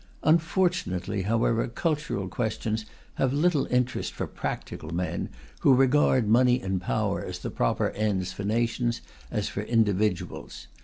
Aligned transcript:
Unfortunately, 0.23 1.21
however, 1.21 1.67
cultural 1.67 2.27
questions 2.27 2.87
have 3.21 3.33
little 3.33 3.67
interest 3.67 4.13
for 4.13 4.25
practical 4.25 4.89
men, 4.89 5.29
who 5.59 5.75
regard 5.75 6.27
money 6.27 6.59
and 6.59 6.81
power 6.81 7.23
as 7.23 7.37
the 7.37 7.51
proper 7.51 7.91
ends 7.91 8.33
for 8.33 8.43
nations 8.43 9.01
as 9.29 9.47
for 9.47 9.61
individuals. 9.61 10.65